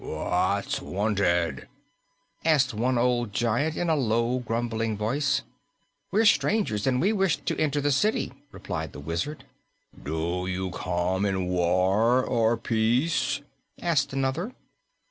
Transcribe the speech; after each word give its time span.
"What's 0.03 0.81
wanted?" 0.81 1.67
asked 2.43 2.73
one 2.73 2.97
old 2.97 3.31
giant 3.33 3.77
in 3.77 3.87
a 3.87 3.95
low, 3.95 4.39
grumbling 4.39 4.97
voice. 4.97 5.43
"We 6.09 6.21
are 6.21 6.25
strangers, 6.25 6.87
and 6.87 6.99
we 6.99 7.13
wish 7.13 7.37
to 7.37 7.55
enter 7.59 7.81
the 7.81 7.91
city," 7.91 8.33
replied 8.51 8.93
the 8.93 8.99
Wizard. 8.99 9.43
"Do 10.03 10.47
you 10.47 10.71
come 10.71 11.23
in 11.23 11.45
war 11.49 12.23
or 12.23 12.57
peace?" 12.57 13.41
asked 13.79 14.11
another. 14.11 14.55